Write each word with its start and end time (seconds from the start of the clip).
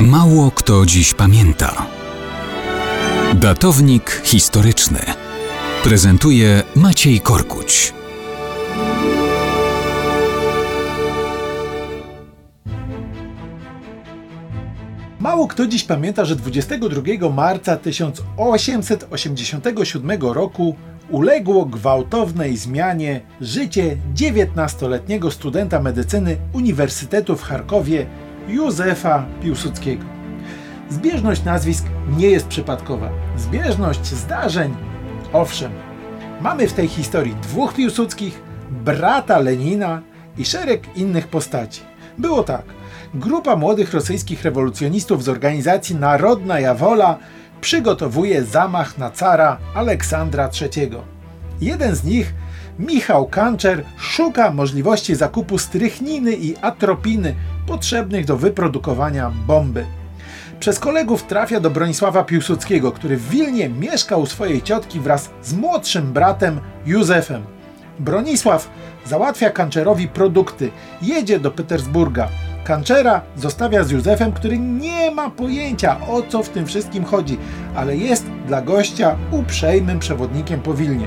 Mało 0.00 0.50
kto 0.50 0.86
dziś 0.86 1.14
pamięta. 1.14 1.86
Datownik 3.34 4.22
historyczny 4.24 4.98
prezentuje 5.84 6.62
Maciej 6.74 7.20
Korkuć. 7.20 7.94
Mało 15.20 15.48
kto 15.48 15.66
dziś 15.66 15.84
pamięta, 15.84 16.24
że 16.24 16.36
22 16.36 17.30
marca 17.30 17.76
1887 17.76 20.22
roku 20.22 20.76
uległo 21.10 21.66
gwałtownej 21.66 22.56
zmianie 22.56 23.20
życie 23.40 23.96
19-letniego 24.14 25.30
studenta 25.30 25.82
medycyny 25.82 26.36
Uniwersytetu 26.52 27.36
w 27.36 27.42
Charkowie 27.42 28.06
Józefa 28.48 29.24
Piłsudskiego. 29.42 30.04
Zbieżność 30.90 31.44
nazwisk 31.44 31.84
nie 32.16 32.30
jest 32.30 32.46
przypadkowa. 32.46 33.10
Zbieżność 33.36 34.06
zdarzeń, 34.06 34.74
owszem. 35.32 35.72
Mamy 36.40 36.68
w 36.68 36.72
tej 36.72 36.88
historii 36.88 37.34
dwóch 37.34 37.74
Piłsudskich, 37.74 38.42
brata 38.70 39.38
Lenina 39.38 40.02
i 40.38 40.44
szereg 40.44 40.96
innych 40.96 41.28
postaci. 41.28 41.80
Było 42.18 42.42
tak. 42.42 42.62
Grupa 43.14 43.56
młodych 43.56 43.94
rosyjskich 43.94 44.42
rewolucjonistów 44.42 45.24
z 45.24 45.28
organizacji 45.28 45.96
Narodna 45.96 46.60
Jawola 46.60 47.18
przygotowuje 47.60 48.44
zamach 48.44 48.98
na 48.98 49.10
cara 49.10 49.58
Aleksandra 49.74 50.50
III. 50.60 50.90
Jeden 51.60 51.96
z 51.96 52.04
nich, 52.04 52.34
Michał 52.78 53.26
Kanczer, 53.26 53.84
szuka 53.98 54.50
możliwości 54.50 55.14
zakupu 55.14 55.58
strychniny 55.58 56.32
i 56.32 56.56
atropiny 56.56 57.34
potrzebnych 57.66 58.24
do 58.24 58.36
wyprodukowania 58.36 59.32
bomby. 59.46 59.86
Przez 60.60 60.78
kolegów 60.78 61.22
trafia 61.22 61.60
do 61.60 61.70
Bronisława 61.70 62.24
Piłsudskiego, 62.24 62.92
który 62.92 63.16
w 63.16 63.28
Wilnie 63.28 63.68
mieszkał 63.68 64.20
u 64.20 64.26
swojej 64.26 64.62
ciotki 64.62 65.00
wraz 65.00 65.30
z 65.42 65.54
młodszym 65.54 66.12
bratem 66.12 66.60
Józefem. 66.86 67.42
Bronisław 67.98 68.70
załatwia 69.06 69.50
Kanczerowi 69.50 70.08
produkty, 70.08 70.70
jedzie 71.02 71.40
do 71.40 71.50
Petersburga. 71.50 72.28
Kanczera 72.64 73.20
zostawia 73.36 73.84
z 73.84 73.90
Józefem, 73.90 74.32
który 74.32 74.58
nie 74.58 75.10
ma 75.10 75.30
pojęcia 75.30 76.00
o 76.08 76.22
co 76.22 76.42
w 76.42 76.48
tym 76.48 76.66
wszystkim 76.66 77.04
chodzi, 77.04 77.38
ale 77.74 77.96
jest 77.96 78.26
dla 78.46 78.62
gościa 78.62 79.16
uprzejmym 79.30 79.98
przewodnikiem 79.98 80.60
po 80.60 80.74
Wilnie. 80.74 81.06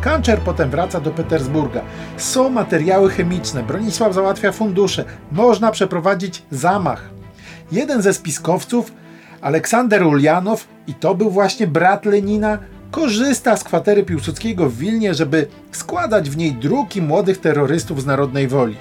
Kanczer 0.00 0.38
potem 0.38 0.70
wraca 0.70 1.00
do 1.00 1.10
Petersburga. 1.10 1.80
Są 2.16 2.50
materiały 2.50 3.10
chemiczne, 3.10 3.62
Bronisław 3.62 4.14
załatwia 4.14 4.52
fundusze, 4.52 5.04
można 5.32 5.70
przeprowadzić 5.70 6.42
zamach. 6.50 7.10
Jeden 7.72 8.02
ze 8.02 8.14
spiskowców, 8.14 8.92
Aleksander 9.40 10.06
Ulianow, 10.06 10.68
i 10.86 10.94
to 10.94 11.14
był 11.14 11.30
właśnie 11.30 11.66
brat 11.66 12.04
Lenina, 12.04 12.58
korzysta 12.90 13.56
z 13.56 13.64
kwatery 13.64 14.04
Piłsudskiego 14.04 14.70
w 14.70 14.76
Wilnie, 14.76 15.14
żeby 15.14 15.46
składać 15.72 16.30
w 16.30 16.36
niej 16.36 16.52
druki 16.52 17.02
młodych 17.02 17.38
terrorystów 17.38 18.02
z 18.02 18.06
narodnej 18.06 18.48
woli. 18.48 18.76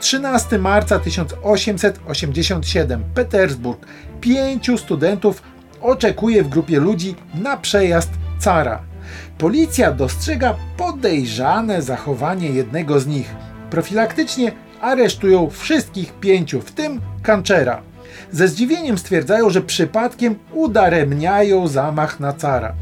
13 0.00 0.58
marca 0.58 0.98
1887 0.98 3.04
Petersburg. 3.14 3.86
Pięciu 4.20 4.78
studentów 4.78 5.42
oczekuje 5.80 6.42
w 6.42 6.48
grupie 6.48 6.80
ludzi 6.80 7.14
na 7.34 7.56
przejazd 7.56 8.10
cara. 8.38 8.89
Policja 9.38 9.92
dostrzega 9.92 10.54
podejrzane 10.76 11.82
zachowanie 11.82 12.48
jednego 12.48 13.00
z 13.00 13.06
nich. 13.06 13.34
Profilaktycznie 13.70 14.52
aresztują 14.80 15.50
wszystkich 15.50 16.12
pięciu, 16.12 16.60
w 16.60 16.72
tym 16.72 17.00
Kanczera. 17.22 17.82
Ze 18.32 18.48
zdziwieniem 18.48 18.98
stwierdzają, 18.98 19.50
że 19.50 19.60
przypadkiem 19.60 20.34
udaremniają 20.52 21.68
zamach 21.68 22.20
na 22.20 22.32
cara. 22.32 22.74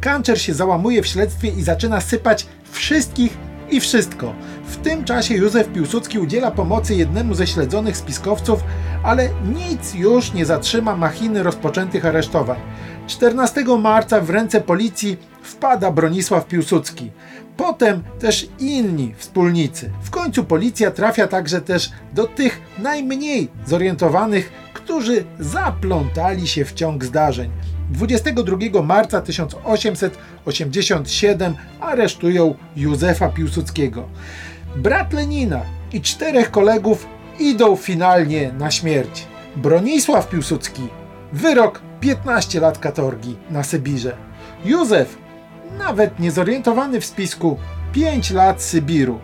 Kanczer 0.00 0.40
się 0.40 0.54
załamuje 0.54 1.02
w 1.02 1.06
śledztwie 1.06 1.48
i 1.48 1.62
zaczyna 1.62 2.00
sypać 2.00 2.46
wszystkich 2.70 3.38
i 3.72 3.80
wszystko. 3.80 4.34
W 4.64 4.76
tym 4.76 5.04
czasie 5.04 5.34
Józef 5.34 5.68
Piłsudski 5.68 6.18
udziela 6.18 6.50
pomocy 6.50 6.94
jednemu 6.94 7.34
ze 7.34 7.46
śledzonych 7.46 7.96
spiskowców, 7.96 8.64
ale 9.02 9.28
nic 9.54 9.94
już 9.94 10.32
nie 10.32 10.46
zatrzyma 10.46 10.96
machiny 10.96 11.42
rozpoczętych 11.42 12.06
aresztowań. 12.06 12.58
14 13.06 13.64
marca 13.78 14.20
w 14.20 14.30
ręce 14.30 14.60
policji 14.60 15.16
wpada 15.42 15.90
Bronisław 15.90 16.46
Piłsudski. 16.46 17.10
Potem 17.56 18.02
też 18.18 18.48
inni 18.58 19.14
wspólnicy. 19.16 19.90
W 20.02 20.10
końcu 20.10 20.44
policja 20.44 20.90
trafia 20.90 21.28
także 21.28 21.60
też 21.60 21.90
do 22.14 22.26
tych 22.26 22.60
najmniej 22.78 23.48
zorientowanych, 23.66 24.52
którzy 24.74 25.24
zaplątali 25.40 26.48
się 26.48 26.64
w 26.64 26.72
ciąg 26.72 27.04
zdarzeń. 27.04 27.50
22 27.92 28.82
marca 28.82 29.20
1887 29.20 31.54
aresztują 31.80 32.54
Józefa 32.76 33.28
Piłsudskiego. 33.28 34.08
Brat 34.76 35.12
Lenina 35.12 35.60
i 35.92 36.00
czterech 36.00 36.50
kolegów 36.50 37.06
idą 37.38 37.76
finalnie 37.76 38.52
na 38.52 38.70
śmierć. 38.70 39.26
Bronisław 39.56 40.28
Piłsudski 40.28 40.82
wyrok 41.32 41.80
15 42.00 42.60
lat 42.60 42.78
katorgi 42.78 43.36
na 43.50 43.62
Sybirze. 43.62 44.16
Józef, 44.64 45.18
nawet 45.78 46.18
niezorientowany 46.18 47.00
w 47.00 47.04
spisku, 47.04 47.58
5 47.92 48.30
lat 48.30 48.62
Sybiru. 48.62 49.20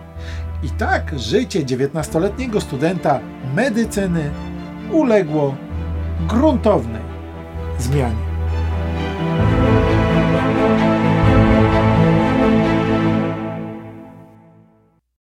I 0.63 0.71
tak 0.71 1.19
życie 1.19 1.65
19-letniego 1.65 2.61
studenta 2.61 3.21
medycyny 3.55 4.31
uległo 4.93 5.55
gruntownej 6.29 7.03
zmianie. 7.79 8.28